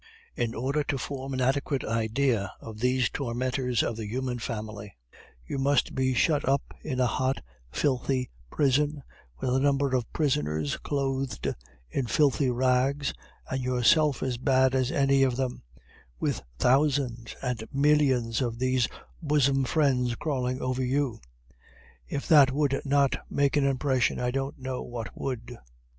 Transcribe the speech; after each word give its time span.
In 0.35 0.55
order 0.55 0.81
to 0.85 0.97
form 0.97 1.31
an 1.35 1.41
adequate 1.41 1.83
idea 1.83 2.51
of 2.59 2.79
these 2.79 3.07
tormenters 3.07 3.83
of 3.83 3.97
the 3.97 4.07
human 4.07 4.39
family, 4.39 4.95
you 5.45 5.59
must 5.59 5.93
be 5.93 6.15
shut 6.15 6.43
up 6.49 6.63
in 6.83 6.99
a 6.99 7.05
hot, 7.05 7.43
filthy 7.71 8.31
prison, 8.49 9.03
with 9.39 9.51
a 9.55 9.59
number 9.59 9.93
of 9.95 10.11
prisoners 10.11 10.77
clothed 10.77 11.53
in 11.91 12.07
filthy 12.07 12.49
rags, 12.49 13.13
and 13.47 13.61
yourself 13.61 14.23
as 14.23 14.39
bad 14.39 14.73
as 14.73 14.91
any 14.91 15.21
of 15.21 15.35
them, 15.35 15.61
with 16.19 16.41
thousands 16.57 17.35
and 17.43 17.63
millions 17.71 18.41
of 18.41 18.57
these 18.57 18.87
bosom 19.21 19.63
friends 19.63 20.15
crawling 20.15 20.59
over 20.59 20.83
you. 20.83 21.19
If 22.07 22.27
that 22.27 22.49
would 22.51 22.81
not 22.85 23.17
make 23.29 23.55
an 23.55 23.67
impression, 23.67 24.19
I 24.19 24.31
don't 24.31 24.57
know 24.57 24.81
what 24.81 25.15
would. 25.15 25.59